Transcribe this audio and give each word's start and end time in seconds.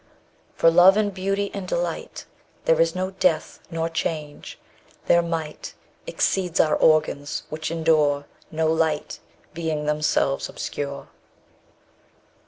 For 0.55 0.71
love, 0.71 0.97
and 0.97 1.13
beauty, 1.13 1.51
and 1.53 1.67
delight, 1.67 2.25
There 2.65 2.81
is 2.81 2.95
no 2.95 3.11
death 3.11 3.59
nor 3.69 3.87
change: 3.87 4.57
their 5.05 5.21
might 5.21 5.75
_135 6.07 6.07
Exceeds 6.07 6.59
our 6.59 6.75
organs, 6.75 7.43
which 7.49 7.69
endure 7.69 8.25
No 8.49 8.65
light, 8.73 9.19
being 9.53 9.85
themselves 9.85 10.49
obscure. 10.49 11.09